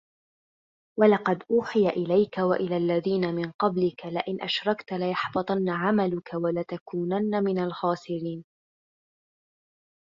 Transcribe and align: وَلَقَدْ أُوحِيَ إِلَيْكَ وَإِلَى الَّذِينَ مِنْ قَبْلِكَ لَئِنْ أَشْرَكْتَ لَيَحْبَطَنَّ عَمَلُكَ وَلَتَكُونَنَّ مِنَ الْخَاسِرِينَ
وَلَقَدْ 0.99 1.43
أُوحِيَ 1.51 1.89
إِلَيْكَ 1.89 2.37
وَإِلَى 2.37 2.77
الَّذِينَ 2.77 3.35
مِنْ 3.35 3.51
قَبْلِكَ 3.51 4.05
لَئِنْ 4.05 4.41
أَشْرَكْتَ 4.41 4.93
لَيَحْبَطَنَّ 4.93 5.69
عَمَلُكَ 5.69 6.33
وَلَتَكُونَنَّ 6.33 7.43
مِنَ 7.43 7.59
الْخَاسِرِينَ 7.59 8.45